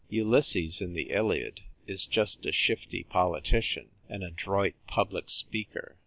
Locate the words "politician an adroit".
3.03-4.73